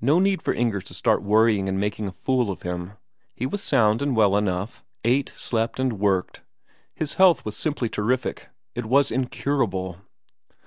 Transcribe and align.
No 0.00 0.20
need 0.20 0.40
for 0.40 0.54
Inger 0.54 0.80
to 0.80 0.94
start 0.94 1.22
worrying 1.22 1.68
and 1.68 1.78
making 1.78 2.08
a 2.08 2.12
fool 2.12 2.50
of 2.50 2.62
him; 2.62 2.92
he 3.34 3.44
was 3.44 3.62
sound 3.62 4.00
and 4.00 4.16
well 4.16 4.34
enough; 4.38 4.82
ate, 5.04 5.32
slept, 5.36 5.78
and 5.78 5.98
worked; 6.00 6.40
his 6.94 7.12
health 7.20 7.44
was 7.44 7.58
simply 7.58 7.90
terrific, 7.90 8.48
it 8.74 8.86
was 8.86 9.10
incurable! 9.10 9.98